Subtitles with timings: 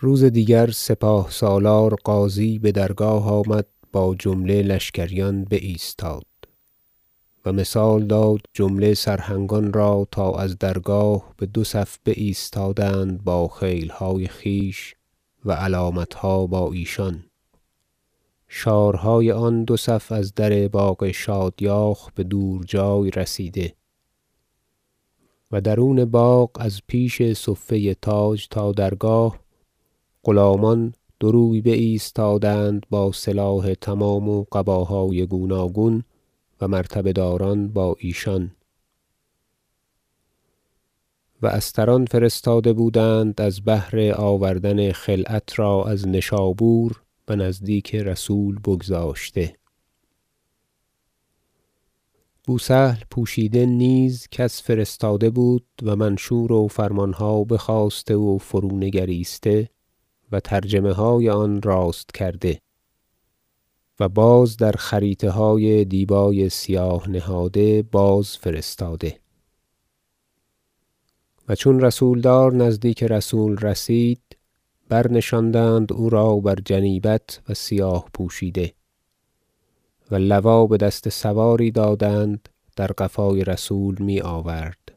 [0.00, 6.24] روز دیگر سپاه سالار غازی بدرگاه آمد با جمله لشکریان بایستاد.
[7.44, 14.94] و مثال داد جمله سرهنگان را تا از درگاه بدو صف بایستادند با خیلهای خویش
[15.44, 17.24] و علامتها با ایشان.
[18.48, 23.74] شارهای آن دو صف از در باغ شادیاخ بدور جای رسیده.
[25.52, 29.47] و درون باغ از پیش صفه تاج تا درگاه
[30.28, 36.04] غلامان دو روی بایستادند با سلاح تمام و قباهای گوناگون
[36.60, 38.50] و مرتبه داران با ایشان.
[41.42, 49.54] و استران فرستاده بودند از بهر آوردن خلعت را از نشابور بنزدیک رسول بگذاشته.
[52.44, 59.68] بوسهل پوشیده نیز کس فرستاده بود و منشور و فرمانها بخواسته و فرونگریسته
[60.32, 62.60] و ترجمه های آن راست کرده
[64.00, 69.20] و باز در خریطه های دیبای سیاه نهاده بازفرستاده
[71.48, 74.22] و چون رسولدار نزدیک رسول رسید
[74.88, 78.74] برنشاندند او را بر جنیبت و سیاه پوشیده
[80.10, 84.87] و لوا بدست سواری دادند در قفای رسول می آورد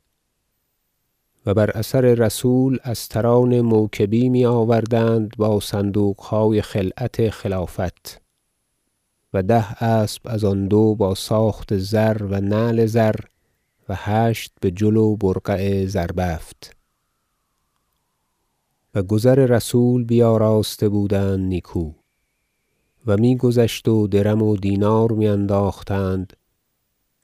[1.45, 8.21] و بر اثر رسول استران موکبی می آوردند با صندوقهای خلعت خلافت
[9.33, 13.15] و ده اسب از آن دو با ساخت زر و نعل زر
[13.89, 16.75] و هشت بجل و برقع زربفت
[18.95, 21.91] و گذر رسول بیاراسته بودند نیکو
[23.07, 26.33] و می گذشت و درم و دینار می انداختند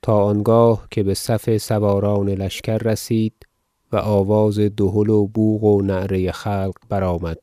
[0.01, 3.47] تا آنگاه که بصف سواران لشکر رسید
[3.91, 7.38] و آواز دهل و بوق و نعره خلق برآمد.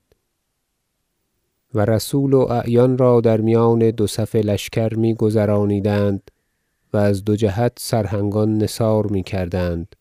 [1.75, 6.31] و رسول و اعیان را در میان دو صف لشکر می گذرانیدند
[6.93, 9.97] و از دو جهت سرهنگان نثار می‌کردند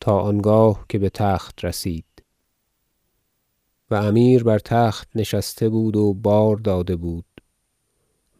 [0.00, 2.04] تا آنگاه که بتخت رسید.
[3.90, 7.24] و امیر بر تخت نشسته بود و بار داده بود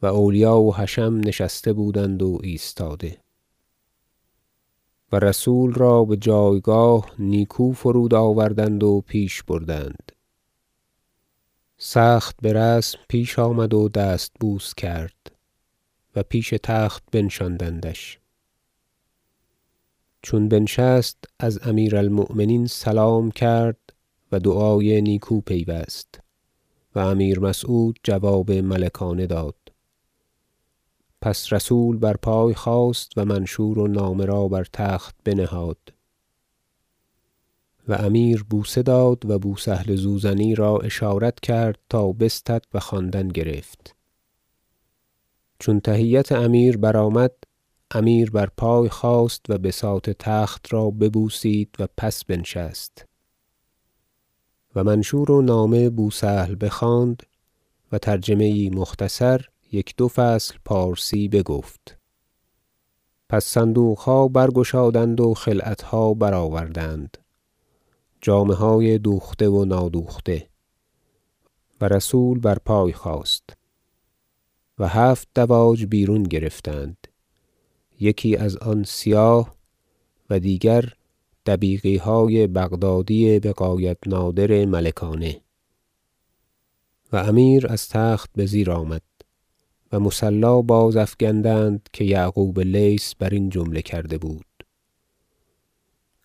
[0.02, 3.18] و اولیا و حشم نشسته بودند و ایستاده.
[5.12, 10.12] و رسول را بجایگاه نیکو فرود آوردند و پیش بردند.
[11.78, 15.32] سخت برسم پیش آمد و دستبوس کرد
[16.16, 18.18] و پیش تخت بنشاندندش.
[20.22, 23.78] چون بنشست از امیر المؤمنین سلام کرد
[24.32, 26.20] و دعای نیکو پیوست
[26.94, 29.61] و امیر مسعود جواب ملکانه داد.
[31.22, 35.78] پس رسول بر پای خاست و منشور و نامه را بر تخت بنهاد.
[37.88, 43.96] و امیر بوسه داد و بوسهل زوزنی را اشارت کرد تا بستد و خواندن گرفت.
[45.58, 47.32] چون تحیت امیر برآمد
[47.90, 53.06] امیر بر پای خاست و بساط تخت را ببوسید و پس بنشست.
[54.76, 57.22] و منشور و نامه بوسهل بخواند
[57.92, 61.98] و ترجمه یی مختصر یک دو فصل پارسی بگفت.
[63.28, 67.18] پس صندوقها برگشادند و خلعتها برآوردند.
[68.20, 70.48] جامه های دوخته و نادوخته.
[71.80, 73.56] و رسول بر پای خاست.
[74.78, 77.08] و هفت دواج بیرون گرفتند.
[78.00, 79.56] یکی از آن سیاه
[80.30, 80.92] و دیگر
[81.46, 85.40] دبیقیهای بغدادی بغایت نادر ملکانه.
[87.12, 89.11] و امیر از تخت بزیر آمد.
[89.92, 94.46] و مصلی بازافگندند که یعقوب لیث برین جمله کرده بود.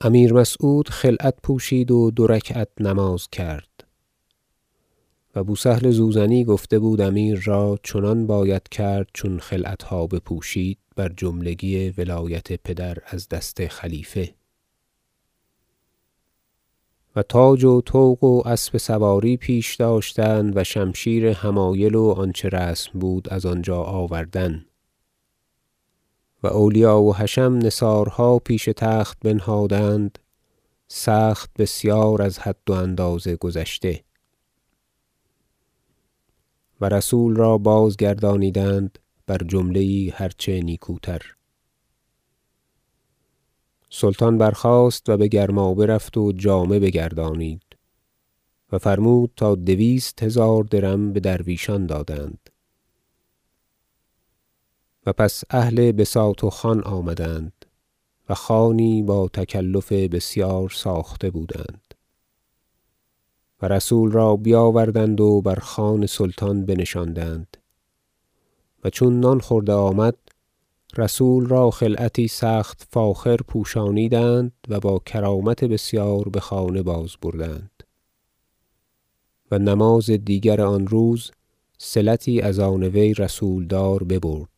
[0.02, 3.68] امیر مسعود خلعت پوشید و دو رکعت نماز کرد.
[5.36, 11.90] و بوسهل زوزنی گفته بود امیر را چنان باید کرد چون خلعتها بپوشید بر جملگی
[11.90, 14.34] ولایت پدر از دست خلیفه.
[17.18, 23.00] و تاج و طوق و اسب سواری پیش داشتند و شمشیر حمایل و آنچه رسم
[23.00, 24.66] بود از آنجا آوردن.
[26.44, 30.20] و اولیا و حشم نثارها پیش تخت بنهادند
[30.88, 34.04] سخت بسیار از حد و اندازه گذشته.
[36.82, 41.37] و رسول را بازگردانیدند بر جمله یی هر چه نیکوتر.
[43.90, 47.64] سلطان برخاست و بگرمابه رفت و جامه بگردانید
[48.72, 52.50] و فرمود تا دویست هزار درم بدرویشان دادند.
[55.06, 57.66] و پس اهل بساط و خوان آمدند
[58.30, 61.94] و خوانی با تکلف بسیار ساخته بودند
[63.62, 67.58] و رسول را بیاوردند و بر خوان سلطان بنشاندند
[68.84, 70.16] و چون نان خورده آمد
[70.96, 77.84] رسول را خلعتی سخت فاخر پوشانیدند و با کرامت بسیار بخانه بازبردند
[79.52, 81.32] و نماز دیگر آن روز
[81.78, 84.50] صلتی از آن وی رسولدار ببرد.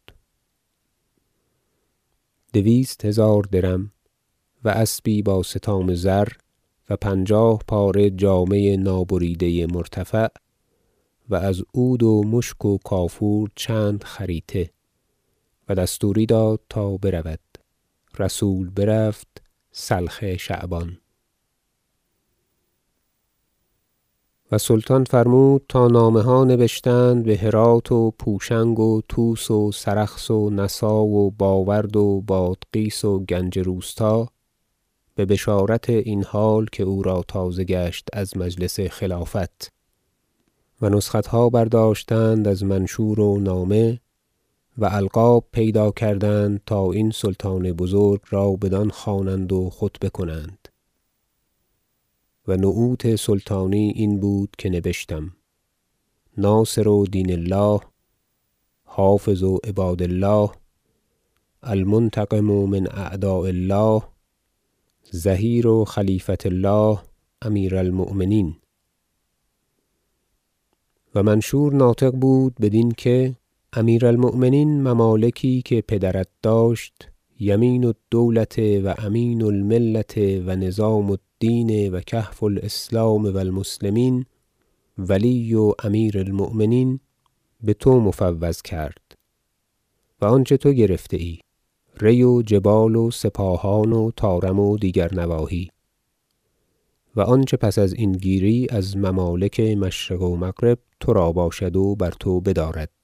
[2.53, 3.91] دویست هزار درم
[4.63, 6.27] و اسبی با ستام زر
[6.89, 10.27] و پنجاه پاره جامه نابریده مرتفع
[11.29, 14.69] و از عود و مشک و کافور چند خریطه.
[15.69, 17.39] و دستوری داد تا برود.
[18.19, 20.97] رسول برفت سلخ شعبان.
[24.51, 30.31] و سلطان فرمود تا نامه ها نبشتند به هرات و پوشنگ و طوس و سرخس
[30.31, 34.27] و نسا و باورد و بادغیس و گنج روستا
[35.17, 39.73] ببشارت این حال که او را تازه گشت از مجلس خلافت.
[40.81, 43.99] و نسختها برداشتند از منشور و نامه
[44.81, 50.67] و القاب پیدا کردند تا این سلطان بزرگ را بدان خوانند و خطبه کنند
[52.47, 55.35] و نعوت سلطانی این بود که نبشتم.
[56.37, 57.79] ناصر دین الله
[58.83, 60.49] حافظ عباد الله
[61.63, 64.01] المنتقم من اعداء الله
[65.15, 66.99] ظهیر خلیفة الله
[67.41, 68.55] امیر المؤمنین.
[71.15, 73.35] و منشور ناطق بود بدین که
[73.73, 81.99] امیر المؤمنین ممالکی که پدرت داشت یمین الدولة و امین الملة و نظام الدین و
[81.99, 84.25] کهف الاسلام و المسلمین
[84.97, 86.99] ولی و امیر المؤمنین
[87.67, 89.17] بتو مفوض کرد
[90.21, 91.39] و آنچه تو گرفته ای
[92.01, 95.69] ری و جبال و سپاهان و طارم و دیگر نواحی.
[97.15, 102.41] و آنچه پس ازین گیری از ممالک مشرق و مغرب ترا باشد و بر تو
[102.41, 102.98] بدارد.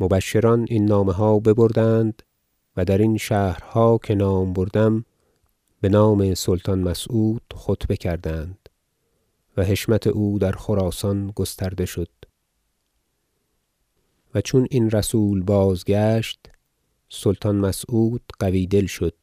[0.00, 2.22] مبشران این نامه ها ببردند
[2.76, 5.04] و درین شهرها که نام بردم
[5.82, 8.68] بنام سلطان مسعود خطبه کردند
[9.56, 12.08] و حشمت او در خراسان گسترده شد.
[14.34, 16.38] و چون این رسول بازگشت
[17.08, 19.14] سلطان مسعود قوی دل شد.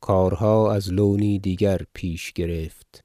[0.00, 3.04] کارها از لونی دیگر پیش گرفت.